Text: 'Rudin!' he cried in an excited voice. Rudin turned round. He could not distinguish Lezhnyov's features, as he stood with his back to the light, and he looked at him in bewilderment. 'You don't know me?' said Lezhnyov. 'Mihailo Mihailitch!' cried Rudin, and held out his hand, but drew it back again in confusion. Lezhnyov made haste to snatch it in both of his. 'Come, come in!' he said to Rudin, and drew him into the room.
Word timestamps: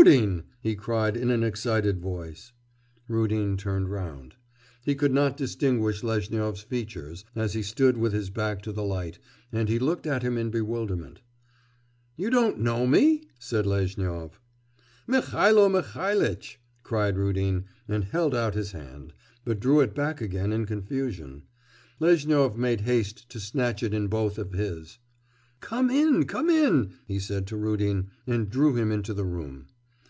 'Rudin!' 0.00 0.44
he 0.60 0.76
cried 0.76 1.16
in 1.16 1.28
an 1.28 1.42
excited 1.42 1.98
voice. 1.98 2.52
Rudin 3.08 3.56
turned 3.56 3.90
round. 3.90 4.36
He 4.84 4.94
could 4.94 5.12
not 5.12 5.36
distinguish 5.36 6.04
Lezhnyov's 6.04 6.62
features, 6.62 7.24
as 7.34 7.54
he 7.54 7.62
stood 7.62 7.96
with 7.96 8.12
his 8.12 8.30
back 8.30 8.62
to 8.62 8.72
the 8.72 8.84
light, 8.84 9.18
and 9.50 9.68
he 9.68 9.80
looked 9.80 10.06
at 10.06 10.22
him 10.22 10.38
in 10.38 10.50
bewilderment. 10.50 11.20
'You 12.16 12.30
don't 12.30 12.60
know 12.60 12.86
me?' 12.86 13.24
said 13.40 13.66
Lezhnyov. 13.66 14.38
'Mihailo 15.08 15.68
Mihailitch!' 15.68 16.58
cried 16.84 17.18
Rudin, 17.18 17.64
and 17.88 18.04
held 18.04 18.36
out 18.36 18.54
his 18.54 18.70
hand, 18.70 19.12
but 19.44 19.58
drew 19.58 19.80
it 19.80 19.96
back 19.96 20.20
again 20.20 20.52
in 20.52 20.64
confusion. 20.64 21.42
Lezhnyov 21.98 22.56
made 22.56 22.82
haste 22.82 23.28
to 23.30 23.40
snatch 23.40 23.82
it 23.82 23.92
in 23.92 24.06
both 24.06 24.38
of 24.38 24.52
his. 24.52 25.00
'Come, 25.60 26.22
come 26.24 26.48
in!' 26.48 26.94
he 27.04 27.18
said 27.18 27.48
to 27.48 27.56
Rudin, 27.56 28.10
and 28.28 28.48
drew 28.48 28.76
him 28.76 28.92
into 28.92 29.12
the 29.12 29.24
room. 29.26 29.66